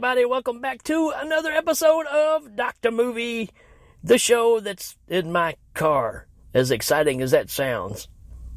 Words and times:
Everybody, 0.00 0.24
welcome 0.24 0.62
back 0.62 0.82
to 0.84 1.12
another 1.14 1.50
episode 1.50 2.06
of 2.06 2.56
Dr. 2.56 2.90
Movie, 2.90 3.50
the 4.02 4.16
show 4.16 4.58
that's 4.58 4.96
in 5.08 5.30
my 5.30 5.56
car. 5.74 6.26
As 6.54 6.70
exciting 6.70 7.20
as 7.20 7.32
that 7.32 7.50
sounds. 7.50 8.08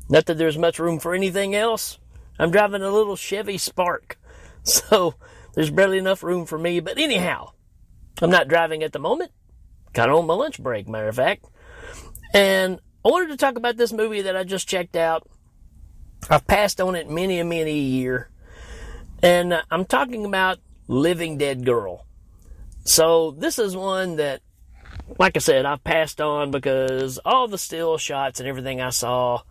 Not 0.08 0.26
that 0.28 0.38
there's 0.38 0.58
much 0.58 0.80
room 0.80 1.00
for 1.00 1.14
anything 1.14 1.54
else. 1.54 2.00
I'm 2.40 2.50
driving 2.50 2.82
a 2.82 2.90
little 2.90 3.18
Chevy 3.18 3.58
Spark, 3.58 4.18
so 4.64 5.16
there's 5.54 5.70
barely 5.70 5.98
enough 5.98 6.24
room 6.24 6.46
for 6.46 6.58
me. 6.58 6.80
But 6.80 6.98
anyhow, 6.98 7.52
I'm 8.22 8.30
not 8.32 8.48
driving 8.48 8.82
at 8.82 8.94
the 8.94 9.00
moment. 9.00 9.32
Kind 9.94 10.10
of 10.10 10.20
on 10.20 10.26
my 10.26 10.36
lunch 10.36 10.64
break, 10.64 10.88
matter 10.88 11.10
of 11.10 11.18
fact. 11.18 11.44
And 12.34 12.80
I 13.04 13.10
wanted 13.10 13.32
to 13.32 13.38
talk 13.38 13.58
about 13.58 13.76
this 13.76 13.92
movie 13.92 14.22
that 14.22 14.38
I 14.38 14.46
just 14.46 14.70
checked 14.70 14.96
out. 14.96 15.28
I've 16.30 16.48
passed 16.48 16.80
on 16.80 16.96
it 16.96 17.10
many 17.10 17.44
many 17.44 17.72
a 17.72 17.74
year. 17.74 18.30
And 19.22 19.62
I'm 19.70 19.84
talking 19.84 20.24
about 20.24 20.60
Living 20.88 21.38
Dead 21.38 21.66
Girl. 21.66 22.06
So 22.86 23.32
this 23.32 23.60
is 23.60 23.76
one 23.76 24.18
that, 24.18 24.42
like 25.18 25.38
I 25.38 25.40
said, 25.40 25.66
I've 25.66 25.84
passed 25.84 26.20
on 26.20 26.52
because 26.52 27.18
all 27.24 27.48
the 27.48 27.58
still 27.58 27.98
shots 27.98 28.40
and 28.40 28.50
everything 28.50 28.82
I 28.82 28.90
saw, 28.90 29.42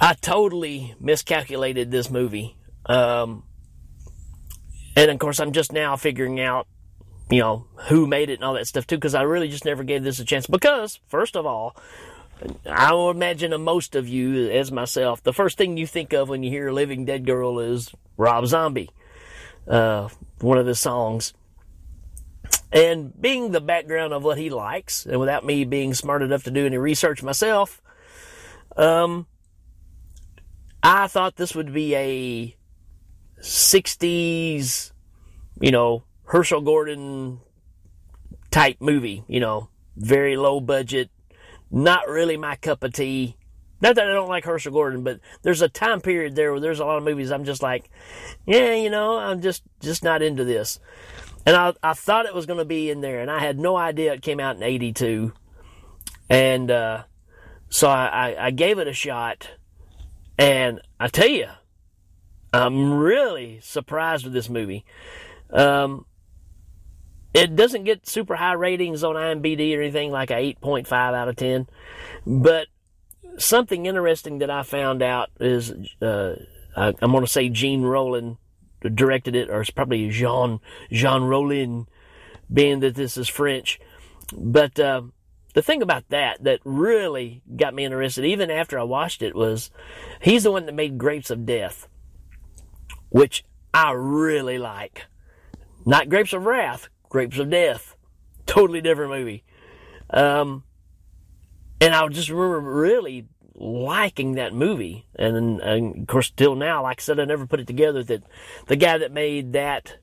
I 0.00 0.14
totally 0.14 0.94
miscalculated 0.98 1.90
this 1.90 2.10
movie. 2.10 2.56
Um, 2.86 3.44
and 4.96 5.10
of 5.10 5.18
course, 5.18 5.40
I'm 5.40 5.52
just 5.52 5.72
now 5.72 5.96
figuring 5.96 6.40
out, 6.40 6.66
you 7.30 7.40
know, 7.40 7.66
who 7.88 8.06
made 8.06 8.30
it 8.30 8.34
and 8.34 8.44
all 8.44 8.54
that 8.54 8.66
stuff 8.66 8.86
too, 8.86 8.96
because 8.96 9.14
I 9.14 9.22
really 9.22 9.48
just 9.48 9.64
never 9.64 9.84
gave 9.84 10.02
this 10.02 10.18
a 10.18 10.24
chance. 10.24 10.46
Because, 10.46 10.98
first 11.06 11.36
of 11.36 11.46
all, 11.46 11.76
I 12.66 12.94
will 12.94 13.10
imagine 13.10 13.58
most 13.60 13.94
of 13.94 14.08
you, 14.08 14.50
as 14.50 14.72
myself, 14.72 15.22
the 15.22 15.32
first 15.32 15.58
thing 15.58 15.76
you 15.76 15.86
think 15.86 16.14
of 16.14 16.28
when 16.30 16.42
you 16.42 16.50
hear 16.50 16.72
Living 16.72 17.04
Dead 17.04 17.26
Girl 17.26 17.60
is 17.60 17.92
Rob 18.16 18.46
Zombie, 18.46 18.90
uh, 19.68 20.08
one 20.40 20.58
of 20.58 20.66
the 20.66 20.74
songs. 20.74 21.34
And 22.72 23.20
being 23.20 23.50
the 23.50 23.60
background 23.60 24.12
of 24.12 24.22
what 24.22 24.38
he 24.38 24.48
likes, 24.48 25.04
and 25.04 25.18
without 25.18 25.44
me 25.44 25.64
being 25.64 25.92
smart 25.92 26.22
enough 26.22 26.44
to 26.44 26.50
do 26.50 26.66
any 26.66 26.78
research 26.78 27.22
myself, 27.22 27.82
um, 28.76 29.26
I 30.82 31.08
thought 31.08 31.36
this 31.36 31.54
would 31.54 31.72
be 31.72 31.94
a 31.94 32.56
60s, 33.40 34.92
you 35.60 35.70
know, 35.70 36.04
Herschell 36.24 36.60
Gordon 36.60 37.40
type 38.50 38.76
movie, 38.80 39.24
you 39.26 39.40
know, 39.40 39.68
very 39.96 40.36
low 40.36 40.60
budget, 40.60 41.10
not 41.70 42.08
really 42.08 42.36
my 42.36 42.56
cup 42.56 42.82
of 42.84 42.92
tea. 42.92 43.36
Not 43.80 43.94
that 43.94 44.08
I 44.08 44.12
don't 44.12 44.28
like 44.28 44.44
Herschell 44.44 44.72
Gordon, 44.72 45.02
but 45.02 45.20
there's 45.42 45.62
a 45.62 45.68
time 45.68 46.00
period 46.00 46.36
there 46.36 46.52
where 46.52 46.60
there's 46.60 46.80
a 46.80 46.84
lot 46.84 46.98
of 46.98 47.04
movies 47.04 47.30
I'm 47.30 47.44
just 47.44 47.62
like, 47.62 47.90
yeah, 48.46 48.74
you 48.74 48.90
know, 48.90 49.16
I'm 49.16 49.40
just 49.40 49.62
just 49.80 50.04
not 50.04 50.22
into 50.22 50.44
this. 50.44 50.78
And 51.46 51.56
I 51.56 51.72
I 51.82 51.94
thought 51.94 52.26
it 52.26 52.34
was 52.34 52.46
going 52.46 52.58
to 52.58 52.64
be 52.64 52.90
in 52.90 53.00
there, 53.00 53.20
and 53.20 53.30
I 53.30 53.40
had 53.40 53.58
no 53.58 53.76
idea 53.76 54.12
it 54.12 54.22
came 54.22 54.40
out 54.40 54.56
in 54.56 54.62
'82, 54.62 55.32
and 56.28 56.70
uh, 56.70 57.04
so 57.70 57.88
I, 57.88 58.06
I, 58.06 58.46
I 58.46 58.50
gave 58.50 58.78
it 58.78 58.88
a 58.88 58.92
shot, 58.92 59.50
and 60.38 60.80
I 60.98 61.08
tell 61.08 61.28
you, 61.28 61.46
I'm 62.52 62.92
really 62.98 63.60
surprised 63.62 64.24
with 64.24 64.34
this 64.34 64.50
movie. 64.50 64.84
Um, 65.50 66.04
it 67.32 67.54
doesn't 67.54 67.84
get 67.84 68.08
super 68.08 68.34
high 68.34 68.54
ratings 68.54 69.04
on 69.04 69.14
IMDb 69.14 69.76
or 69.76 69.80
anything 69.80 70.10
like 70.10 70.30
a 70.30 70.34
8.5 70.34 70.92
out 70.92 71.28
of 71.28 71.36
10, 71.36 71.68
but 72.26 72.66
something 73.40 73.86
interesting 73.86 74.38
that 74.38 74.50
I 74.50 74.62
found 74.62 75.02
out 75.02 75.30
is 75.40 75.72
uh, 76.00 76.34
I, 76.76 76.88
am 76.88 77.12
going 77.12 77.24
to 77.24 77.30
say 77.30 77.48
Gene 77.48 77.82
Roland 77.82 78.36
directed 78.82 79.34
it, 79.34 79.50
or 79.50 79.60
it's 79.60 79.70
probably 79.70 80.08
Jean 80.10 80.60
Jean 80.90 81.22
Rollin, 81.22 81.86
being 82.52 82.80
that 82.80 82.94
this 82.94 83.16
is 83.16 83.28
French. 83.28 83.80
But 84.32 84.78
uh, 84.78 85.02
the 85.54 85.62
thing 85.62 85.82
about 85.82 86.08
that 86.10 86.42
that 86.44 86.60
really 86.64 87.42
got 87.56 87.74
me 87.74 87.84
interested, 87.84 88.24
even 88.24 88.50
after 88.50 88.78
I 88.78 88.84
watched 88.84 89.22
it, 89.22 89.34
was 89.34 89.70
he's 90.20 90.44
the 90.44 90.52
one 90.52 90.66
that 90.66 90.74
made 90.74 90.98
Grapes 90.98 91.30
of 91.30 91.46
Death, 91.46 91.88
which 93.08 93.44
I 93.74 93.92
really 93.92 94.58
like. 94.58 95.06
Not 95.84 96.08
Grapes 96.08 96.32
of 96.32 96.44
Wrath, 96.44 96.88
Grapes 97.08 97.38
of 97.38 97.50
Death. 97.50 97.96
Totally 98.46 98.80
different 98.80 99.12
movie. 99.12 99.44
Um, 100.10 100.64
and 101.80 101.94
I 101.94 102.06
just 102.08 102.28
remember 102.28 102.60
really 102.60 103.26
liking 103.54 104.34
that 104.34 104.54
movie. 104.54 105.06
And, 105.16 105.60
and, 105.60 106.02
of 106.02 106.06
course, 106.06 106.30
till 106.30 106.54
now, 106.54 106.82
like 106.82 107.00
I 107.00 107.02
said, 107.02 107.20
I 107.20 107.24
never 107.24 107.46
put 107.46 107.60
it 107.60 107.66
together 107.66 108.02
that 108.04 108.22
the 108.66 108.76
guy 108.76 108.98
that 108.98 109.12
made 109.12 109.52
that 109.52 109.98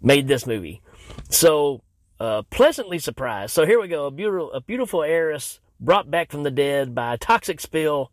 made 0.00 0.28
this 0.28 0.46
movie. 0.46 0.82
So, 1.30 1.82
uh, 2.20 2.42
pleasantly 2.50 2.98
surprised. 2.98 3.52
So 3.52 3.66
here 3.66 3.80
we 3.80 3.88
go. 3.88 4.06
A 4.06 4.10
beautiful, 4.10 4.52
a 4.52 4.60
beautiful 4.60 5.02
heiress 5.02 5.60
brought 5.78 6.10
back 6.10 6.30
from 6.30 6.42
the 6.42 6.50
dead 6.50 6.94
by 6.94 7.14
a 7.14 7.18
toxic 7.18 7.60
spill 7.60 8.10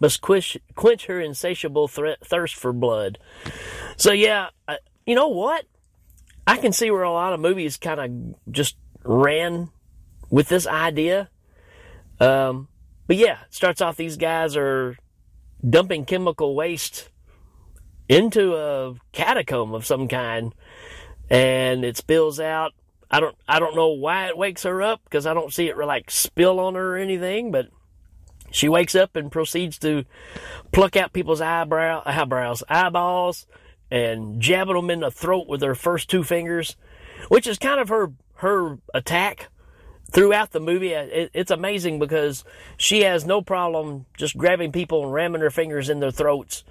must 0.00 0.20
quench, 0.20 0.58
quench 0.74 1.06
her 1.06 1.20
insatiable 1.20 1.88
thirst 1.88 2.54
for 2.54 2.72
blood. 2.72 3.18
So 3.96 4.12
yeah, 4.12 4.48
I, 4.68 4.78
you 5.06 5.14
know 5.14 5.28
what? 5.28 5.64
I 6.46 6.58
can 6.58 6.72
see 6.72 6.90
where 6.90 7.02
a 7.02 7.10
lot 7.10 7.32
of 7.32 7.40
movies 7.40 7.76
kind 7.76 8.00
of 8.00 8.52
just 8.52 8.76
ran 9.02 9.70
with 10.30 10.48
this 10.48 10.66
idea. 10.66 11.30
Um, 12.20 12.68
but 13.06 13.16
yeah, 13.16 13.38
it 13.46 13.54
starts 13.54 13.80
off 13.80 13.96
these 13.96 14.16
guys 14.16 14.56
are 14.56 14.96
dumping 15.68 16.04
chemical 16.04 16.54
waste 16.54 17.10
into 18.08 18.54
a 18.54 18.94
catacomb 19.12 19.74
of 19.74 19.86
some 19.86 20.08
kind 20.08 20.54
and 21.28 21.84
it 21.84 21.96
spills 21.96 22.38
out. 22.40 22.72
I 23.10 23.20
don't 23.20 23.36
I 23.48 23.60
don't 23.60 23.76
know 23.76 23.88
why 23.88 24.28
it 24.28 24.36
wakes 24.36 24.64
her 24.64 24.82
up 24.82 25.00
because 25.04 25.26
I 25.26 25.34
don't 25.34 25.52
see 25.52 25.68
it 25.68 25.78
like 25.78 26.10
spill 26.10 26.58
on 26.58 26.74
her 26.74 26.94
or 26.94 26.98
anything, 26.98 27.52
but 27.52 27.68
she 28.50 28.68
wakes 28.68 28.94
up 28.94 29.16
and 29.16 29.30
proceeds 29.30 29.78
to 29.80 30.04
pluck 30.72 30.96
out 30.96 31.12
people's 31.12 31.40
eyebrow 31.40 32.02
eyebrows, 32.04 32.62
eyeballs, 32.68 33.46
and 33.90 34.40
jabbing 34.40 34.74
them 34.74 34.90
in 34.90 35.00
the 35.00 35.10
throat 35.10 35.46
with 35.46 35.62
her 35.62 35.74
first 35.74 36.10
two 36.10 36.24
fingers, 36.24 36.76
which 37.28 37.46
is 37.46 37.58
kind 37.58 37.80
of 37.80 37.88
her 37.88 38.12
her 38.36 38.78
attack 38.92 39.48
throughout 40.12 40.52
the 40.52 40.60
movie. 40.60 40.94
Uh, 40.94 41.02
it, 41.02 41.30
it's 41.34 41.50
amazing 41.50 41.98
because 41.98 42.44
she 42.76 43.02
has 43.02 43.24
no 43.24 43.42
problem 43.42 44.06
just 44.16 44.36
grabbing 44.36 44.72
people 44.72 45.02
and 45.04 45.12
ramming 45.12 45.40
her 45.40 45.50
fingers 45.50 45.88
in 45.88 46.00
their 46.00 46.10
throats, 46.10 46.64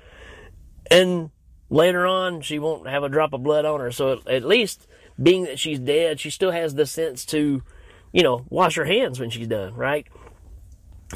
and 0.89 1.29
later 1.69 2.05
on 2.05 2.41
she 2.41 2.59
won't 2.59 2.87
have 2.87 3.03
a 3.03 3.09
drop 3.09 3.33
of 3.33 3.43
blood 3.43 3.65
on 3.65 3.79
her. 3.79 3.91
So 3.91 4.21
at 4.27 4.43
least 4.43 4.87
being 5.21 5.43
that 5.43 5.59
she's 5.59 5.79
dead, 5.79 6.19
she 6.19 6.29
still 6.29 6.51
has 6.51 6.75
the 6.75 6.85
sense 6.85 7.25
to, 7.25 7.63
you 8.11 8.23
know, 8.23 8.45
wash 8.49 8.75
her 8.75 8.85
hands 8.85 9.19
when 9.19 9.29
she's 9.29 9.47
done, 9.47 9.73
right? 9.73 10.07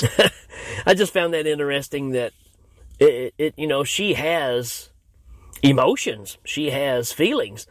I 0.86 0.94
just 0.94 1.14
found 1.14 1.34
that 1.34 1.48
interesting 1.48 2.12
that 2.12 2.34
it, 3.00 3.34
it, 3.38 3.54
you 3.58 3.68
know, 3.68 3.84
she 3.84 4.14
has 4.14 4.90
emotions. 5.62 6.38
She 6.44 6.70
has 6.70 7.12
feelings. 7.12 7.68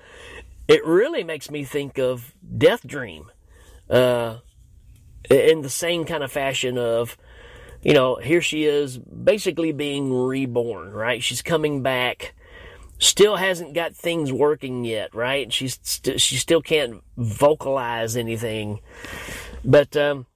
It 0.67 0.85
really 0.85 1.25
makes 1.25 1.51
me 1.51 1.65
think 1.65 1.99
of 1.99 2.35
Death 2.57 2.87
Dream, 2.87 3.31
uh, 3.91 4.39
in 5.31 5.63
the 5.63 5.71
same 5.71 6.05
kind 6.05 6.23
of 6.23 6.33
fashion 6.33 6.79
of, 6.79 7.17
you 7.83 7.95
know, 7.95 8.17
here 8.17 8.41
she 8.41 8.65
is 8.65 8.99
basically 8.99 9.73
being 9.73 10.13
reborn, 10.13 10.93
right? 10.93 11.23
She's 11.23 11.43
coming 11.43 11.83
back, 11.83 12.35
still 12.99 13.37
hasn't 13.37 13.75
got 13.75 13.95
things 13.95 14.33
working 14.33 14.85
yet, 14.85 15.15
right? 15.15 15.53
She's 15.53 15.79
st- 15.83 16.21
she 16.21 16.37
still 16.37 16.63
can't 16.63 17.03
vocalize 17.17 18.17
anything, 18.17 18.81
but 19.65 19.97
um, 19.97 20.27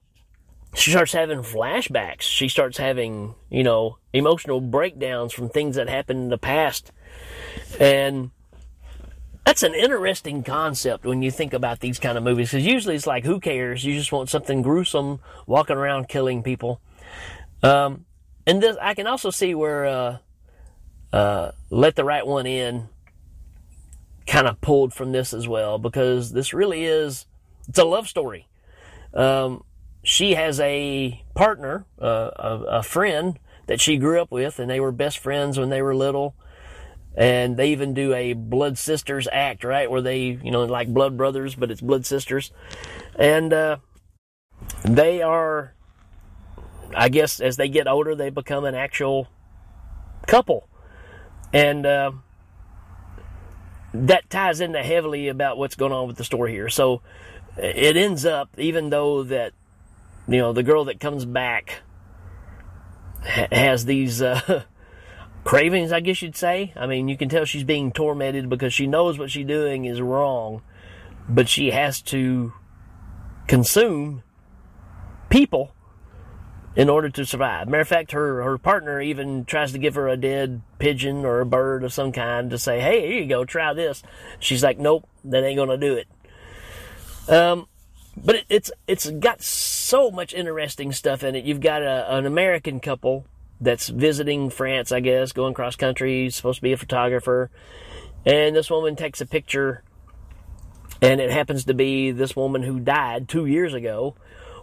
she 0.73 0.91
starts 0.91 1.13
having 1.13 1.39
flashbacks. 1.39 2.21
She 2.21 2.47
starts 2.47 2.77
having, 2.77 3.35
you 3.49 3.63
know, 3.63 3.97
emotional 4.13 4.61
breakdowns 4.61 5.33
from 5.33 5.49
things 5.49 5.75
that 5.75 5.89
happened 5.89 6.19
in 6.19 6.29
the 6.29 6.37
past 6.37 6.91
and 7.79 8.31
that's 9.45 9.63
an 9.63 9.73
interesting 9.73 10.43
concept 10.43 11.05
when 11.05 11.21
you 11.21 11.31
think 11.31 11.53
about 11.53 11.79
these 11.79 11.99
kind 11.99 12.17
of 12.17 12.23
movies 12.23 12.51
because 12.51 12.65
usually 12.65 12.95
it's 12.95 13.07
like 13.07 13.25
who 13.25 13.39
cares? 13.39 13.83
You 13.83 13.93
just 13.93 14.11
want 14.11 14.29
something 14.29 14.61
gruesome 14.61 15.19
walking 15.45 15.75
around 15.75 16.07
killing 16.07 16.43
people. 16.43 16.81
Um, 17.61 18.05
and 18.45 18.61
this 18.61 18.77
i 18.81 18.93
can 18.93 19.07
also 19.07 19.29
see 19.29 19.55
where 19.55 19.85
uh, 19.85 20.17
uh, 21.13 21.51
let 21.69 21.95
the 21.95 22.03
right 22.03 22.25
one 22.25 22.45
in 22.45 22.89
kind 24.25 24.47
of 24.47 24.59
pulled 24.61 24.93
from 24.93 25.11
this 25.11 25.33
as 25.33 25.47
well 25.47 25.77
because 25.77 26.31
this 26.31 26.53
really 26.53 26.85
is 26.85 27.25
it's 27.67 27.79
a 27.79 27.85
love 27.85 28.07
story. 28.07 28.47
Um, 29.13 29.63
she 30.03 30.33
has 30.33 30.59
a 30.59 31.23
partner 31.33 31.85
uh, 32.01 32.31
a, 32.35 32.63
a 32.79 32.83
friend 32.83 33.39
that 33.67 33.79
she 33.79 33.97
grew 33.97 34.21
up 34.21 34.31
with 34.31 34.59
and 34.59 34.69
they 34.69 34.79
were 34.79 34.91
best 34.91 35.19
friends 35.19 35.57
when 35.57 35.69
they 35.69 35.81
were 35.81 35.95
little 35.95 36.35
and 37.15 37.57
they 37.57 37.71
even 37.71 37.93
do 37.93 38.13
a 38.13 38.33
blood 38.33 38.77
sisters 38.77 39.27
act, 39.31 39.63
right? 39.63 39.89
Where 39.89 40.01
they, 40.01 40.39
you 40.43 40.51
know, 40.51 40.65
like 40.65 40.87
blood 40.87 41.17
brothers, 41.17 41.55
but 41.55 41.69
it's 41.69 41.81
blood 41.81 42.05
sisters. 42.05 42.51
And, 43.15 43.53
uh, 43.53 43.77
they 44.83 45.21
are, 45.21 45.73
I 46.95 47.09
guess, 47.09 47.39
as 47.39 47.57
they 47.57 47.69
get 47.69 47.87
older, 47.87 48.15
they 48.15 48.29
become 48.29 48.65
an 48.65 48.75
actual 48.75 49.27
couple. 50.27 50.67
And, 51.51 51.85
uh, 51.85 52.11
that 53.93 54.29
ties 54.29 54.59
into 54.59 54.81
heavily 54.81 55.27
about 55.27 55.57
what's 55.57 55.75
going 55.75 55.91
on 55.91 56.07
with 56.07 56.17
the 56.17 56.23
story 56.23 56.51
here. 56.51 56.69
So 56.69 57.01
it 57.57 57.95
ends 57.95 58.25
up, 58.25 58.49
even 58.57 58.89
though 58.89 59.23
that, 59.23 59.53
you 60.27 60.37
know, 60.37 60.53
the 60.53 60.63
girl 60.63 60.85
that 60.85 60.99
comes 60.99 61.25
back 61.25 61.81
ha- 63.23 63.47
has 63.51 63.85
these 63.85 64.21
uh, 64.21 64.63
cravings, 65.43 65.91
I 65.91 65.99
guess 65.99 66.21
you'd 66.21 66.35
say. 66.35 66.73
I 66.75 66.87
mean, 66.87 67.07
you 67.07 67.17
can 67.17 67.29
tell 67.29 67.45
she's 67.45 67.63
being 67.63 67.91
tormented 67.91 68.49
because 68.49 68.73
she 68.73 68.87
knows 68.87 69.17
what 69.17 69.31
she's 69.31 69.47
doing 69.47 69.85
is 69.85 70.01
wrong, 70.01 70.61
but 71.27 71.49
she 71.49 71.71
has 71.71 72.01
to 72.03 72.53
consume 73.47 74.23
people 75.29 75.73
in 76.75 76.89
order 76.89 77.09
to 77.09 77.25
survive. 77.25 77.67
Matter 77.67 77.81
of 77.81 77.87
fact, 77.87 78.11
her, 78.13 78.43
her 78.43 78.57
partner 78.57 78.99
even 78.99 79.45
tries 79.45 79.73
to 79.73 79.77
give 79.77 79.95
her 79.95 80.07
a 80.07 80.17
dead 80.17 80.61
pigeon 80.79 81.25
or 81.25 81.39
a 81.39 81.45
bird 81.45 81.83
of 81.83 81.93
some 81.93 82.11
kind 82.11 82.49
to 82.49 82.57
say, 82.57 82.79
hey, 82.79 83.07
here 83.07 83.21
you 83.21 83.27
go, 83.27 83.45
try 83.45 83.73
this. 83.73 84.01
She's 84.39 84.63
like, 84.63 84.79
nope, 84.79 85.07
that 85.25 85.43
ain't 85.43 85.57
gonna 85.57 85.77
do 85.77 85.95
it. 85.95 86.07
Um, 87.29 87.67
but 88.17 88.35
it, 88.35 88.45
it's 88.49 88.71
it's 88.87 89.09
got 89.09 89.41
so 89.41 90.11
much 90.11 90.33
interesting 90.33 90.91
stuff 90.91 91.23
in 91.23 91.35
it. 91.35 91.45
You've 91.45 91.61
got 91.61 91.81
a, 91.81 92.15
an 92.15 92.25
American 92.25 92.79
couple 92.79 93.25
that's 93.63 93.87
visiting 93.89 94.49
France, 94.49 94.91
I 94.91 94.99
guess, 94.99 95.31
going 95.31 95.53
cross 95.53 95.75
country, 95.75 96.29
supposed 96.29 96.57
to 96.57 96.63
be 96.63 96.73
a 96.73 96.77
photographer, 96.77 97.49
and 98.25 98.55
this 98.55 98.69
woman 98.69 98.95
takes 98.95 99.21
a 99.21 99.25
picture, 99.25 99.83
and 101.01 101.19
it 101.19 101.31
happens 101.31 101.65
to 101.65 101.73
be 101.73 102.11
this 102.11 102.35
woman 102.35 102.63
who 102.63 102.79
died 102.79 103.27
two 103.27 103.45
years 103.45 103.73
ago 103.73 104.15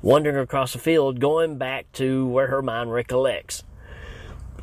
wandering 0.03 0.37
across 0.37 0.73
the 0.73 0.79
field, 0.79 1.21
going 1.21 1.59
back 1.59 1.91
to 1.93 2.27
where 2.29 2.47
her 2.47 2.63
mind 2.63 2.93
recollects. 2.93 3.63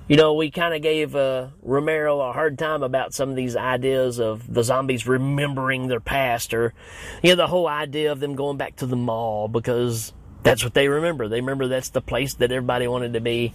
You 0.07 0.15
know, 0.15 0.33
we 0.35 0.51
kind 0.51 0.73
of 0.73 0.81
gave 0.81 1.15
uh, 1.15 1.49
Romero 1.61 2.21
a 2.21 2.31
hard 2.31 2.57
time 2.57 2.81
about 2.81 3.13
some 3.13 3.29
of 3.29 3.35
these 3.35 3.57
ideas 3.57 4.19
of 4.19 4.51
the 4.51 4.63
zombies 4.63 5.05
remembering 5.05 5.87
their 5.87 5.99
past, 5.99 6.53
or, 6.53 6.73
you 7.21 7.31
know, 7.31 7.35
the 7.35 7.47
whole 7.47 7.67
idea 7.67 8.11
of 8.11 8.21
them 8.21 8.35
going 8.35 8.57
back 8.57 8.77
to 8.77 8.85
the 8.85 8.95
mall 8.95 9.49
because 9.49 10.13
that's 10.43 10.63
what 10.63 10.73
they 10.73 10.87
remember. 10.87 11.27
They 11.27 11.41
remember 11.41 11.67
that's 11.67 11.89
the 11.89 12.01
place 12.01 12.35
that 12.35 12.53
everybody 12.53 12.87
wanted 12.87 13.13
to 13.13 13.19
be. 13.19 13.53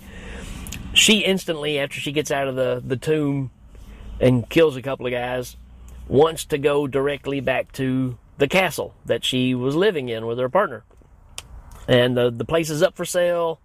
She 0.95 1.19
instantly, 1.19 1.79
after 1.79 2.01
she 2.01 2.13
gets 2.13 2.31
out 2.31 2.49
of 2.49 2.57
the, 2.57 2.83
the 2.85 2.97
tomb 2.97 3.51
and 4.21 4.49
kills 4.49 4.77
a 4.77 4.83
couple 4.83 5.07
of 5.07 5.13
guys, 5.13 5.57
wants 6.09 6.45
to 6.47 6.59
go 6.59 6.87
directly 6.87 7.41
back 7.41 7.73
to 7.73 8.19
the 8.39 8.49
castle 8.49 8.95
that 9.07 9.25
she 9.25 9.55
was 9.55 9.75
living 9.75 10.09
in 10.09 10.27
with 10.27 10.39
her 10.39 10.49
partner 10.49 10.85
and 11.89 12.17
the 12.17 12.31
the 12.31 12.45
place 12.45 12.71
is 12.71 12.83
up 12.83 12.97
for 12.97 13.05
sale, 13.05 13.61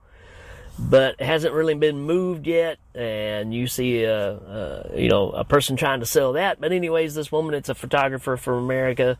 but 0.77 1.19
hasn't 1.21 1.53
really 1.53 1.75
been 1.75 2.01
moved 2.01 2.47
yet. 2.47 2.77
And 2.95 3.53
you 3.53 3.67
see 3.67 4.03
a, 4.03 4.31
a, 4.31 4.99
you 4.99 5.09
know 5.09 5.31
a 5.31 5.43
person 5.43 5.75
trying 5.75 5.99
to 5.99 6.05
sell 6.05 6.33
that. 6.33 6.59
But 6.59 6.71
anyways, 6.71 7.15
this 7.15 7.31
woman, 7.31 7.53
it's 7.53 7.69
a 7.69 7.75
photographer 7.75 8.37
from 8.37 8.63
America, 8.63 9.17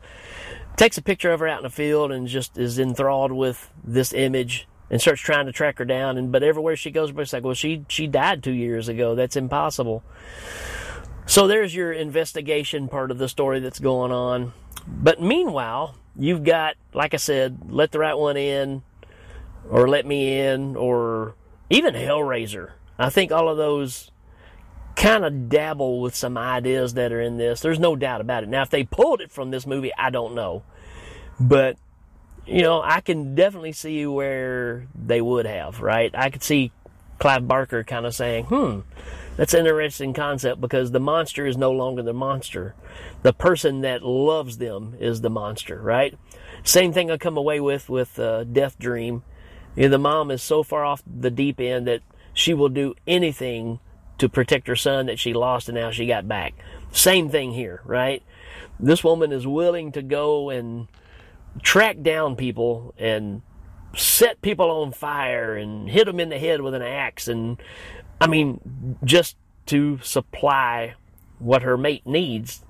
takes 0.76 0.98
a 0.98 1.02
picture 1.02 1.32
of 1.32 1.40
her 1.40 1.48
out 1.48 1.58
in 1.58 1.64
the 1.64 1.70
field 1.70 2.12
and 2.12 2.26
just 2.26 2.58
is 2.58 2.78
enthralled 2.78 3.32
with 3.32 3.70
this 3.84 4.12
image 4.12 4.66
and 4.90 5.00
starts 5.00 5.20
trying 5.20 5.46
to 5.46 5.52
track 5.52 5.78
her 5.78 5.84
down. 5.84 6.16
And 6.16 6.32
but 6.32 6.42
everywhere 6.42 6.76
she 6.76 6.90
goes, 6.90 7.10
it's 7.16 7.32
like, 7.32 7.44
well, 7.44 7.54
she 7.54 7.84
she 7.88 8.06
died 8.06 8.42
two 8.42 8.52
years 8.52 8.88
ago. 8.88 9.14
That's 9.14 9.36
impossible. 9.36 10.02
So 11.26 11.46
there's 11.46 11.74
your 11.74 11.92
investigation 11.92 12.88
part 12.88 13.10
of 13.10 13.18
the 13.18 13.28
story 13.28 13.60
that's 13.60 13.78
going 13.78 14.12
on. 14.12 14.54
But 14.86 15.20
meanwhile, 15.20 15.94
you've 16.16 16.42
got, 16.42 16.76
like 16.94 17.12
I 17.12 17.18
said, 17.18 17.58
let 17.68 17.92
the 17.92 17.98
right 17.98 18.16
one 18.16 18.38
in 18.38 18.82
or 19.68 19.88
Let 19.88 20.06
Me 20.06 20.38
In, 20.40 20.76
or 20.76 21.34
even 21.70 21.94
Hellraiser. 21.94 22.72
I 22.98 23.10
think 23.10 23.30
all 23.32 23.48
of 23.48 23.56
those 23.56 24.10
kind 24.96 25.24
of 25.24 25.48
dabble 25.48 26.00
with 26.00 26.14
some 26.14 26.36
ideas 26.36 26.94
that 26.94 27.12
are 27.12 27.20
in 27.20 27.36
this. 27.36 27.60
There's 27.60 27.78
no 27.78 27.94
doubt 27.94 28.20
about 28.20 28.42
it. 28.42 28.48
Now, 28.48 28.62
if 28.62 28.70
they 28.70 28.84
pulled 28.84 29.20
it 29.20 29.30
from 29.30 29.50
this 29.50 29.66
movie, 29.66 29.92
I 29.96 30.10
don't 30.10 30.34
know. 30.34 30.64
But, 31.38 31.76
you 32.48 32.62
know, 32.62 32.82
I 32.82 33.00
can 33.00 33.34
definitely 33.34 33.72
see 33.72 34.06
where 34.06 34.86
they 34.94 35.20
would 35.20 35.46
have, 35.46 35.80
right? 35.80 36.10
I 36.14 36.30
could 36.30 36.42
see 36.42 36.72
Clive 37.18 37.46
Barker 37.46 37.84
kind 37.84 38.06
of 38.06 38.14
saying, 38.14 38.46
hmm, 38.46 38.80
that's 39.36 39.54
an 39.54 39.66
interesting 39.66 40.14
concept 40.14 40.60
because 40.60 40.90
the 40.90 41.00
monster 41.00 41.46
is 41.46 41.56
no 41.56 41.70
longer 41.70 42.02
the 42.02 42.12
monster. 42.12 42.74
The 43.22 43.32
person 43.32 43.82
that 43.82 44.02
loves 44.02 44.58
them 44.58 44.96
is 44.98 45.20
the 45.20 45.30
monster, 45.30 45.80
right? 45.80 46.18
Same 46.64 46.92
thing 46.92 47.10
I 47.10 47.18
come 47.18 47.36
away 47.36 47.60
with 47.60 47.88
with 47.88 48.18
uh, 48.18 48.44
Death 48.44 48.78
Dream 48.78 49.22
you 49.78 49.84
know, 49.84 49.90
the 49.90 49.98
mom 49.98 50.32
is 50.32 50.42
so 50.42 50.64
far 50.64 50.84
off 50.84 51.04
the 51.06 51.30
deep 51.30 51.60
end 51.60 51.86
that 51.86 52.02
she 52.34 52.52
will 52.52 52.68
do 52.68 52.96
anything 53.06 53.78
to 54.18 54.28
protect 54.28 54.66
her 54.66 54.74
son 54.74 55.06
that 55.06 55.20
she 55.20 55.32
lost 55.32 55.68
and 55.68 55.78
now 55.78 55.92
she 55.92 56.04
got 56.04 56.26
back. 56.26 56.54
Same 56.90 57.30
thing 57.30 57.52
here, 57.52 57.80
right? 57.84 58.24
This 58.80 59.04
woman 59.04 59.30
is 59.30 59.46
willing 59.46 59.92
to 59.92 60.02
go 60.02 60.50
and 60.50 60.88
track 61.62 62.02
down 62.02 62.36
people 62.36 62.94
and 62.98 63.42
set 63.96 64.40
people 64.42 64.70
on 64.70 64.92
fire 64.92 65.56
and 65.56 65.88
hit 65.88 66.06
them 66.06 66.20
in 66.20 66.28
the 66.28 66.38
head 66.38 66.60
with 66.60 66.74
an 66.74 66.82
axe 66.82 67.26
and 67.26 67.60
I 68.20 68.26
mean 68.26 68.98
just 69.04 69.36
to 69.66 69.98
supply 70.02 70.94
what 71.38 71.62
her 71.62 71.76
mate 71.76 72.06
needs 72.06 72.64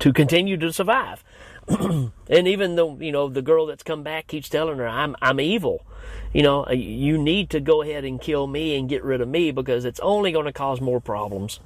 to 0.00 0.12
continue 0.12 0.56
to 0.56 0.72
survive. 0.72 1.22
and 1.68 2.12
even 2.28 2.76
though 2.76 2.98
you 2.98 3.12
know 3.12 3.28
the 3.28 3.42
girl 3.42 3.66
that's 3.66 3.82
come 3.82 4.02
back 4.02 4.26
keeps 4.26 4.48
telling 4.48 4.78
her 4.78 4.86
I'm 4.86 5.16
I'm 5.22 5.40
evil, 5.40 5.86
you 6.32 6.42
know, 6.42 6.66
uh, 6.66 6.72
you 6.72 7.16
need 7.16 7.50
to 7.50 7.60
go 7.60 7.82
ahead 7.82 8.04
and 8.04 8.20
kill 8.20 8.46
me 8.46 8.76
and 8.76 8.88
get 8.88 9.02
rid 9.02 9.20
of 9.20 9.28
me 9.28 9.50
because 9.50 9.84
it's 9.84 10.00
only 10.00 10.32
going 10.32 10.46
to 10.46 10.52
cause 10.52 10.80
more 10.80 11.00
problems. 11.00 11.60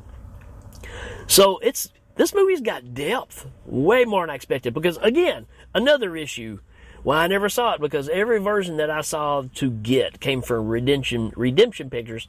So 1.26 1.58
it's 1.58 1.90
this 2.16 2.34
movie's 2.34 2.60
got 2.60 2.94
depth, 2.94 3.46
way 3.64 4.04
more 4.04 4.22
than 4.22 4.30
I 4.30 4.34
expected. 4.34 4.74
Because 4.74 4.98
again, 4.98 5.46
another 5.74 6.16
issue. 6.16 6.60
Well, 7.04 7.18
I 7.18 7.26
never 7.26 7.48
saw 7.48 7.74
it 7.74 7.80
because 7.80 8.08
every 8.08 8.38
version 8.38 8.76
that 8.78 8.90
I 8.90 9.00
saw 9.00 9.44
to 9.54 9.70
get 9.70 10.20
came 10.20 10.42
from 10.42 10.68
Redemption 10.68 11.32
Redemption 11.36 11.90
Pictures, 11.90 12.28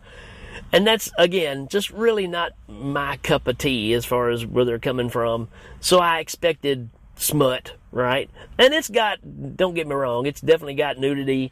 and 0.72 0.86
that's 0.86 1.12
again 1.18 1.68
just 1.68 1.90
really 1.92 2.28
not 2.28 2.54
my 2.68 3.18
cup 3.18 3.48
of 3.48 3.58
tea 3.58 3.94
as 3.94 4.06
far 4.06 4.30
as 4.30 4.46
where 4.46 4.66
they're 4.66 4.80
coming 4.80 5.10
from. 5.10 5.48
So 5.80 6.00
I 6.00 6.20
expected 6.20 6.90
smut, 7.16 7.74
right? 7.92 8.30
And 8.58 8.74
it's 8.74 8.90
got. 8.90 9.20
Don't 9.58 9.74
get 9.74 9.88
me 9.88 9.96
wrong, 9.96 10.26
it's 10.26 10.42
definitely 10.42 10.76
got 10.76 10.98
nudity 10.98 11.52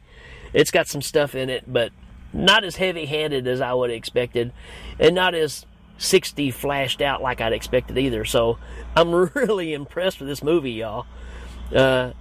it's 0.54 0.72
got 0.72 0.88
some 0.88 1.02
stuff 1.02 1.36
in 1.36 1.50
it, 1.50 1.72
but 1.72 1.92
not 2.34 2.64
as 2.64 2.76
heavy 2.78 3.06
handed 3.06 3.48
as 3.48 3.62
I 3.62 3.74
would 3.74 3.90
have 3.90 3.98
expected, 3.98 4.52
and 5.00 5.16
not 5.16 5.36
as 5.36 5.66
60 5.98 6.52
flashed 6.52 7.02
out 7.02 7.22
like 7.22 7.42
I'd 7.42 7.54
expected 7.54 7.98
either. 7.98 8.26
So 8.26 8.58
I'm 8.96 9.12
really 9.36 9.74
impressed 9.74 10.20
with 10.20 10.30
this 10.30 10.44
movie, 10.44 10.72
y'all. 10.72 11.06
Uh, 11.74 12.12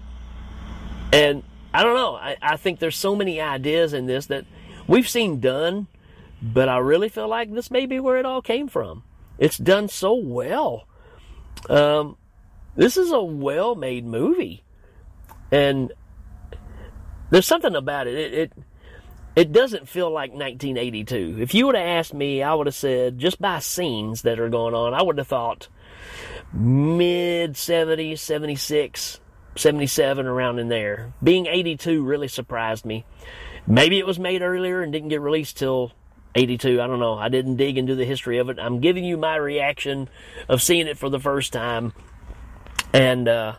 and 1.16 1.42
I 1.72 1.82
don't 1.82 1.94
know. 1.94 2.14
I, 2.14 2.36
I 2.42 2.56
think 2.56 2.78
there's 2.78 2.96
so 2.96 3.16
many 3.16 3.40
ideas 3.40 3.94
in 3.94 4.06
this 4.06 4.26
that 4.26 4.44
we've 4.86 5.08
seen 5.08 5.40
done, 5.40 5.86
but 6.42 6.68
I 6.68 6.78
really 6.78 7.08
feel 7.08 7.28
like 7.28 7.52
this 7.52 7.70
may 7.70 7.86
be 7.86 8.00
where 8.00 8.18
it 8.18 8.26
all 8.26 8.42
came 8.42 8.68
from. 8.68 9.02
It's 9.38 9.56
done 9.56 9.88
so 9.88 10.14
well. 10.14 10.86
Um, 11.70 12.16
this 12.74 12.98
is 12.98 13.12
a 13.12 13.22
well 13.22 13.74
made 13.74 14.04
movie. 14.04 14.62
And 15.50 15.92
there's 17.30 17.46
something 17.46 17.74
about 17.74 18.06
it. 18.06 18.14
It, 18.14 18.34
it 18.34 18.52
it 19.36 19.52
doesn't 19.52 19.88
feel 19.88 20.10
like 20.10 20.30
1982. 20.30 21.36
If 21.40 21.54
you 21.54 21.66
would 21.66 21.74
have 21.74 21.86
asked 21.86 22.14
me, 22.14 22.42
I 22.42 22.54
would 22.54 22.66
have 22.66 22.74
said 22.74 23.18
just 23.18 23.40
by 23.40 23.58
scenes 23.58 24.22
that 24.22 24.40
are 24.40 24.48
going 24.48 24.74
on, 24.74 24.94
I 24.94 25.02
would 25.02 25.18
have 25.18 25.28
thought 25.28 25.68
mid 26.52 27.52
70s, 27.52 28.18
76, 28.18 29.20
77 29.56 30.26
around 30.26 30.58
in 30.58 30.68
there. 30.68 31.12
Being 31.22 31.46
82 31.46 32.02
really 32.02 32.28
surprised 32.28 32.84
me. 32.84 33.04
Maybe 33.66 33.98
it 33.98 34.06
was 34.06 34.18
made 34.18 34.42
earlier 34.42 34.82
and 34.82 34.92
didn't 34.92 35.08
get 35.08 35.20
released 35.20 35.56
till 35.56 35.92
82. 36.34 36.80
I 36.80 36.86
don't 36.86 37.00
know. 37.00 37.14
I 37.14 37.28
didn't 37.28 37.56
dig 37.56 37.78
into 37.78 37.94
the 37.94 38.04
history 38.04 38.38
of 38.38 38.48
it. 38.48 38.58
I'm 38.58 38.80
giving 38.80 39.04
you 39.04 39.16
my 39.16 39.36
reaction 39.36 40.08
of 40.48 40.62
seeing 40.62 40.86
it 40.86 40.98
for 40.98 41.08
the 41.08 41.18
first 41.18 41.52
time. 41.52 41.92
And 42.92 43.26
uh, 43.26 43.56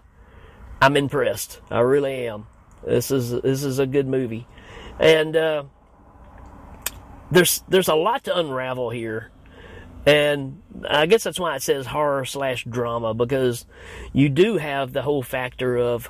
I'm 0.82 0.96
impressed. 0.96 1.60
I 1.70 1.80
really 1.80 2.28
am. 2.28 2.48
This 2.86 3.12
is 3.12 3.32
this 3.42 3.64
is 3.64 3.80
a 3.80 3.88
good 3.88 4.08
movie, 4.08 4.48
and 5.00 5.36
uh, 5.36 5.64
there's 7.32 7.64
there's 7.68 7.88
a 7.88 7.96
lot 7.96 8.24
to 8.26 8.38
unravel 8.38 8.92
here, 8.92 9.32
and 10.08 10.62
I 10.90 11.06
guess 11.06 11.26
that's 11.26 11.40
why 11.40 11.58
it 11.58 11.62
says 11.62 11.88
horror 11.88 12.24
slash 12.24 12.64
drama 12.64 13.14
because 13.14 13.66
you 14.14 14.30
do 14.30 14.56
have 14.56 14.94
the 14.94 15.02
whole 15.02 15.22
factor 15.22 15.76
of 15.78 16.10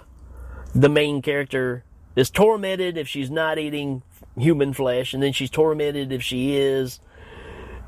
the 0.75 0.88
main 0.88 1.24
character 1.24 1.84
is 2.16 2.30
tormented 2.30 2.96
if 2.96 3.08
she's 3.08 3.32
not 3.32 3.58
eating 3.58 4.04
human 4.38 4.72
flesh, 4.72 5.16
and 5.16 5.24
then 5.24 5.34
she's 5.34 5.50
tormented 5.50 6.12
if 6.12 6.22
she 6.22 6.56
is, 6.56 7.00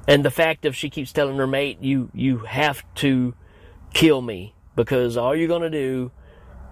and 0.08 0.26
the 0.26 0.32
fact 0.32 0.66
of 0.66 0.76
she 0.76 0.90
keeps 0.90 1.12
telling 1.14 1.38
her 1.38 1.46
mate, 1.46 1.78
"You 1.80 2.10
you 2.16 2.40
have 2.40 2.84
to 2.96 3.36
kill 3.94 4.24
me 4.24 4.56
because 4.76 5.16
all 5.16 5.36
you're 5.36 5.48
gonna 5.48 5.70
do 5.70 6.12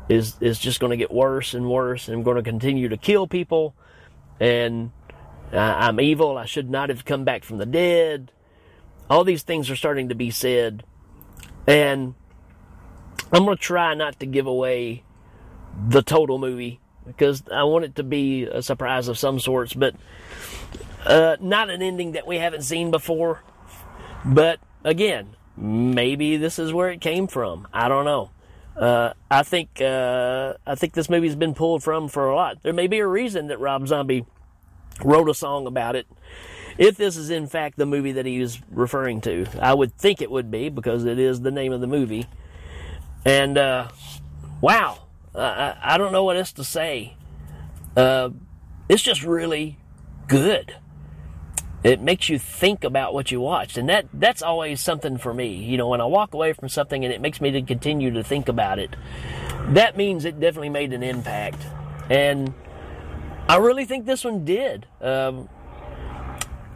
is 0.10 0.36
is 0.42 0.58
just 0.58 0.80
to 0.80 0.98
get 0.98 1.12
worse 1.12 1.54
and 1.54 1.70
worse, 1.70 2.08
and 2.08 2.26
I'm 2.28 2.36
to 2.38 2.42
continue 2.42 2.90
to 2.90 2.98
kill 2.98 3.28
people, 3.28 3.76
and 4.40 4.90
I, 5.52 5.88
I'm 5.88 6.00
evil. 6.00 6.40
I 6.40 6.46
should 6.46 6.72
not 6.72 6.90
have 6.90 7.06
come 7.06 7.24
back 7.24 7.44
from 7.44 7.60
the 7.60 7.68
dead. 7.68 8.32
All 9.10 9.24
these 9.24 9.44
things 9.44 9.70
are 9.70 9.76
starting 9.76 10.10
to 10.10 10.16
be 10.16 10.32
said, 10.32 10.84
and 11.66 12.14
I'm 13.32 13.46
going 13.46 13.58
to 13.58 13.64
try 13.64 13.94
not 13.94 14.20
to 14.20 14.26
give 14.26 14.48
away 14.48 15.04
the 15.90 16.02
total 16.02 16.38
movie 16.38 16.80
because 17.06 17.44
I 17.52 17.64
want 17.64 17.86
it 17.86 17.96
to 17.96 18.04
be 18.04 18.44
a 18.44 18.62
surprise 18.62 19.08
of 19.08 19.18
some 19.18 19.40
sorts, 19.40 19.74
but 19.74 19.96
uh, 21.06 21.38
not 21.40 21.70
an 21.70 21.82
ending 21.82 22.14
that 22.14 22.28
we 22.28 22.38
haven't 22.38 22.64
seen 22.64 22.92
before. 22.92 23.44
But 24.26 24.60
again, 24.84 25.36
maybe 25.56 26.38
this 26.38 26.60
is 26.60 26.74
where 26.74 26.90
it 26.90 27.02
came 27.02 27.28
from. 27.28 27.68
I 27.74 27.88
don't 27.88 28.06
know. 28.06 28.32
Uh, 28.76 29.14
I 29.32 29.44
think 29.44 29.82
uh, 29.82 30.54
I 30.66 30.76
think 30.76 30.94
this 30.94 31.10
movie's 31.10 31.36
been 31.36 31.56
pulled 31.56 31.82
from 31.84 32.10
for 32.10 32.30
a 32.30 32.36
lot. 32.36 32.62
There 32.62 32.74
may 32.74 32.88
be 32.88 33.00
a 33.00 33.08
reason 33.08 33.48
that 33.48 33.60
Rob 33.60 33.88
Zombie 33.88 34.26
wrote 35.04 35.30
a 35.30 35.34
song 35.34 35.66
about 35.66 35.96
it. 35.96 36.06
If 36.78 36.98
this 36.98 37.18
is 37.18 37.30
in 37.30 37.48
fact 37.48 37.78
the 37.78 37.86
movie 37.86 38.14
that 38.14 38.26
he 38.26 38.40
was 38.40 38.60
referring 38.70 39.22
to, 39.22 39.46
I 39.62 39.74
would 39.74 39.96
think 39.96 40.22
it 40.22 40.30
would 40.30 40.52
be 40.52 40.70
because 40.70 41.06
it 41.06 41.20
is 41.20 41.42
the 41.42 41.52
name 41.52 41.74
of 41.74 41.82
the 41.82 41.88
movie. 41.88 42.28
And 43.26 43.58
uh, 43.58 43.90
wow, 44.62 45.00
I, 45.34 45.76
I, 45.82 45.98
don't 45.98 46.12
know 46.12 46.24
what 46.24 46.38
else 46.38 46.52
to 46.54 46.64
say. 46.64 47.16
Uh, 47.96 48.30
it's 48.88 49.02
just 49.02 49.24
really 49.24 49.80
good. 50.28 50.76
It 51.84 52.02
makes 52.02 52.30
you 52.30 52.38
think 52.38 52.84
about 52.84 53.14
what 53.14 53.32
you 53.32 53.42
watched. 53.42 53.78
And 53.78 53.90
that 53.90 54.08
that's 54.14 54.42
always 54.42 54.80
something 54.80 55.18
for 55.18 55.34
me. 55.34 55.56
You 55.56 55.78
know 55.78 55.90
when 55.90 56.02
i 56.02 56.06
walk 56.06 56.34
away 56.34 56.54
from 56.54 56.70
something 56.70 57.04
and 57.04 57.14
it 57.14 57.22
makes 57.22 57.42
me 57.42 57.52
to 57.52 57.62
continue 57.62 58.12
to 58.12 58.24
think 58.24 58.48
about 58.48 58.80
it 58.80 58.96
that 59.70 59.98
means 59.98 60.24
it 60.24 60.40
definitely 60.40 60.70
made 60.70 60.94
an 60.94 61.04
impact. 61.04 61.62
And 62.10 62.54
i 63.50 63.58
really 63.58 63.86
think 63.86 64.06
this 64.06 64.24
one 64.24 64.46
did. 64.46 64.86
Um, 65.02 65.50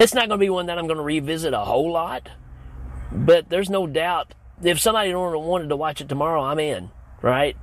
it's 0.01 0.13
not 0.13 0.27
going 0.27 0.39
to 0.39 0.43
be 0.43 0.49
one 0.49 0.65
that 0.65 0.77
i'm 0.77 0.87
going 0.87 0.97
to 0.97 1.03
revisit 1.03 1.53
a 1.53 1.59
whole 1.59 1.91
lot 1.91 2.29
but 3.11 3.49
there's 3.49 3.69
no 3.69 3.87
doubt 3.87 4.33
if 4.63 4.79
somebody 4.79 5.13
wanted 5.13 5.69
to 5.69 5.75
watch 5.75 6.01
it 6.01 6.09
tomorrow 6.09 6.41
i'm 6.41 6.59
in 6.59 6.89
right 7.21 7.57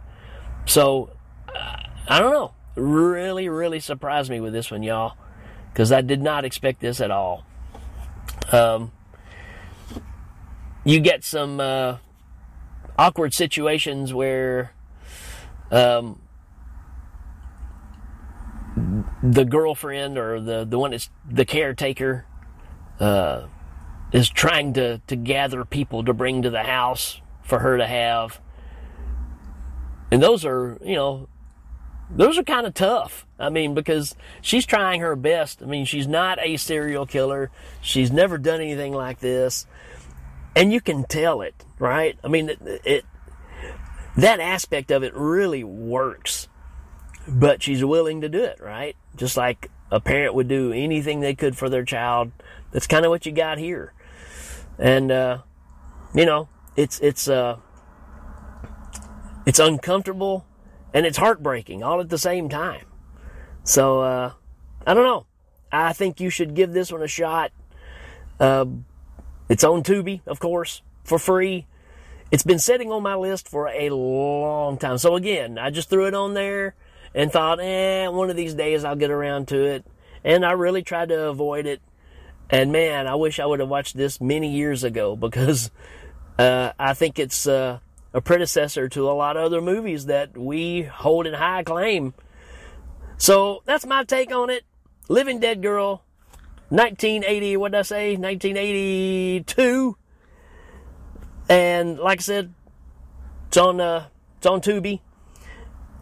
so 0.67 1.11
uh, 1.55 1.77
i 2.09 2.19
don't 2.19 2.33
know 2.33 2.53
really 2.75 3.49
really 3.49 3.81
surprised 3.81 4.31
me 4.31 4.41
with 4.41 4.53
this 4.53 4.71
one 4.71 4.83
y'all 4.83 5.17
because 5.79 5.93
I 5.93 6.01
did 6.01 6.21
not 6.21 6.45
expect 6.45 6.81
this 6.81 7.01
at 7.01 7.13
all. 7.13 7.47
Um, 8.51 8.91
you 10.85 10.99
get 10.99 11.23
some 11.23 11.61
uh, 11.61 11.99
awkward 12.99 13.33
situations 13.33 14.13
where 14.13 14.73
um, 15.71 16.21
the 19.23 19.45
girlfriend 19.45 20.19
or 20.19 20.41
the, 20.41 20.65
the 20.65 20.81
one 20.81 20.91
that's 20.91 21.11
the 21.31 21.45
caretaker 21.45 22.25
uh, 23.01 23.47
is 24.13 24.29
trying 24.29 24.73
to, 24.75 24.99
to 25.07 25.17
gather 25.17 25.65
people 25.65 26.05
to 26.05 26.13
bring 26.13 26.43
to 26.43 26.51
the 26.51 26.63
house 26.63 27.21
for 27.43 27.59
her 27.59 27.79
to 27.79 27.87
have. 27.87 28.41
And 30.11 30.23
those 30.23 30.45
are, 30.45 30.79
you 30.83 30.95
know, 30.95 31.29
those 32.11 32.39
are 32.39 32.45
kind 32.45 32.67
of 32.67 32.75
tough. 32.75 33.27
I 33.39 33.51
mean, 33.51 33.75
because 33.75 34.17
she's 34.41 34.65
trying 34.67 35.01
her 35.01 35.15
best. 35.15 35.63
I 35.63 35.67
mean, 35.67 35.85
she's 35.85 36.07
not 36.07 36.39
a 36.41 36.57
serial 36.57 37.07
killer. 37.07 37.51
She's 37.81 38.11
never 38.11 38.39
done 38.39 38.61
anything 38.61 38.93
like 38.93 39.21
this. 39.21 39.67
And 40.57 40.73
you 40.73 40.81
can 40.81 41.05
tell 41.05 41.43
it, 41.43 41.65
right? 41.79 42.19
I 42.25 42.29
mean, 42.29 42.49
it, 42.49 42.61
it 42.85 43.05
that 44.17 44.41
aspect 44.41 44.91
of 44.91 45.05
it 45.05 45.15
really 45.15 45.63
works. 45.63 46.49
But 47.29 47.63
she's 47.63 47.85
willing 47.85 48.23
to 48.23 48.29
do 48.29 48.43
it, 48.43 48.59
right? 48.61 48.97
Just 49.15 49.37
like 49.37 49.71
a 49.91 50.01
parent 50.01 50.35
would 50.35 50.49
do 50.49 50.73
anything 50.73 51.21
they 51.21 51.35
could 51.35 51.57
for 51.57 51.69
their 51.69 51.85
child. 51.85 52.33
That's 52.73 52.87
kind 52.87 53.05
of 53.05 53.11
what 53.11 53.27
you 53.27 53.33
got 53.33 53.59
here. 53.59 53.93
And 54.79 55.11
uh, 55.11 55.39
you 56.15 56.27
know, 56.27 56.49
it's 56.77 57.01
it's 57.01 57.29
uh 57.29 57.57
it's 59.47 59.59
uncomfortable 59.59 60.47
and 60.93 61.07
it's 61.07 61.19
heartbreaking 61.19 61.83
all 61.83 62.01
at 62.01 62.09
the 62.09 62.19
same 62.19 62.49
time. 62.49 62.85
So 63.65 64.01
uh, 64.01 64.33
I 64.87 64.95
don't 64.95 65.05
know. 65.05 65.27
I 65.71 65.93
think 65.93 66.21
you 66.21 66.31
should 66.31 66.55
give 66.55 66.73
this 66.73 66.91
one 66.91 67.03
a 67.03 67.09
shot. 67.09 67.53
Uh, 68.41 68.67
it's 69.49 69.65
on 69.65 69.83
Tubi, 69.83 70.21
of 70.27 70.41
course, 70.41 70.83
for 71.05 71.19
free. 71.19 71.67
It's 72.31 72.43
been 72.43 72.59
sitting 72.59 72.93
on 72.93 73.03
my 73.03 73.15
list 73.15 73.49
for 73.49 73.69
a 73.69 73.91
long 73.91 74.79
time. 74.79 74.99
So 74.99 75.17
again, 75.17 75.59
I 75.59 75.71
just 75.71 75.91
threw 75.91 76.07
it 76.07 76.15
on 76.15 76.35
there 76.35 76.75
and 77.19 77.33
thought, 77.33 77.59
eh, 77.59 78.07
one 78.07 78.31
of 78.31 78.37
these 78.37 78.55
days 78.55 78.85
I'll 78.85 78.95
get 78.95 79.11
around 79.11 79.49
to 79.49 79.61
it. 79.65 79.85
And 80.23 80.47
I 80.47 80.53
really 80.53 80.83
tried 80.83 81.09
to 81.09 81.25
avoid 81.25 81.67
it. 81.67 81.83
And 82.49 82.71
man, 82.71 83.09
I 83.09 83.17
wish 83.17 83.41
I 83.41 83.47
would 83.47 83.59
have 83.59 83.69
watched 83.69 83.97
this 83.97 84.21
many 84.21 84.53
years 84.53 84.85
ago 84.85 85.17
because 85.27 85.73
uh, 86.39 86.71
I 86.79 86.95
think 86.95 87.19
it's 87.19 87.49
uh, 87.49 87.81
a 88.15 88.21
predecessor 88.21 88.89
to 88.91 89.11
a 89.11 89.11
lot 89.11 89.37
of 89.37 89.43
other 89.43 89.61
movies 89.61 90.07
that 90.07 90.39
we 90.39 90.83
hold 90.83 91.27
in 91.27 91.35
high 91.35 91.63
acclaim. 91.63 92.15
So 93.17 93.65
that's 93.65 93.85
my 93.85 94.05
take 94.05 94.33
on 94.33 94.49
it. 94.49 94.63
Living 95.09 95.41
Dead 95.41 95.61
Girl, 95.61 96.05
1980, 96.69 97.57
what 97.57 97.73
did 97.73 97.79
I 97.79 97.83
say? 97.83 98.11
1982. 98.17 99.97
And 101.49 101.99
like 101.99 102.21
I 102.21 102.23
said, 102.23 102.55
it's 103.49 103.57
on, 103.57 103.81
uh, 103.81 104.07
it's 104.37 104.47
on 104.47 104.61
Tubi. 104.61 105.01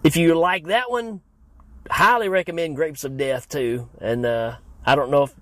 If 0.05 0.17
you 0.17 0.35
like 0.35 0.67
that 0.67 0.91
one, 0.91 1.21
highly 1.91 2.29
recommend 2.29 2.77
Grapes 2.77 3.05
of 3.05 3.17
Death 3.17 3.49
too. 3.49 3.89
And, 4.01 4.25
uh, 4.25 4.57
I 4.85 4.95
don't 4.95 5.11
know 5.11 5.25
if 5.25 5.35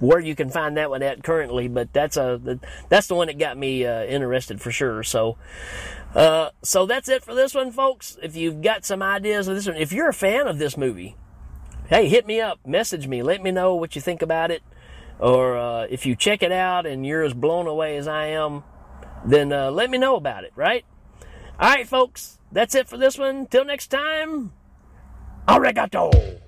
where 0.00 0.20
you 0.20 0.34
can 0.34 0.48
find 0.48 0.76
that 0.76 0.90
one 0.90 1.02
at 1.02 1.22
currently, 1.22 1.68
but 1.68 1.92
that's 1.92 2.16
a 2.16 2.60
that's 2.88 3.06
the 3.08 3.14
one 3.14 3.26
that 3.26 3.38
got 3.38 3.58
me 3.58 3.84
uh, 3.84 4.04
interested 4.04 4.60
for 4.60 4.70
sure. 4.70 5.02
So, 5.02 5.36
uh, 6.14 6.50
so 6.62 6.86
that's 6.86 7.08
it 7.08 7.24
for 7.24 7.34
this 7.34 7.54
one, 7.54 7.72
folks. 7.72 8.16
If 8.22 8.36
you've 8.36 8.62
got 8.62 8.84
some 8.84 9.02
ideas 9.02 9.48
of 9.48 9.56
this 9.56 9.66
one, 9.66 9.76
if 9.76 9.92
you're 9.92 10.08
a 10.08 10.14
fan 10.14 10.46
of 10.46 10.58
this 10.58 10.76
movie, 10.76 11.16
hey, 11.88 12.08
hit 12.08 12.26
me 12.26 12.40
up, 12.40 12.60
message 12.66 13.06
me, 13.06 13.22
let 13.22 13.42
me 13.42 13.50
know 13.50 13.74
what 13.74 13.94
you 13.96 14.00
think 14.00 14.22
about 14.22 14.50
it, 14.50 14.62
or 15.18 15.56
uh, 15.56 15.86
if 15.90 16.06
you 16.06 16.14
check 16.14 16.42
it 16.42 16.52
out 16.52 16.86
and 16.86 17.04
you're 17.04 17.24
as 17.24 17.34
blown 17.34 17.66
away 17.66 17.96
as 17.96 18.06
I 18.06 18.26
am, 18.26 18.62
then 19.24 19.52
uh, 19.52 19.70
let 19.70 19.90
me 19.90 19.98
know 19.98 20.16
about 20.16 20.44
it. 20.44 20.52
Right? 20.54 20.84
All 21.60 21.68
right, 21.68 21.88
folks. 21.88 22.38
That's 22.52 22.76
it 22.76 22.88
for 22.88 22.96
this 22.96 23.18
one. 23.18 23.46
Till 23.46 23.64
next 23.64 23.88
time. 23.88 24.52
Arigato. 25.48 26.38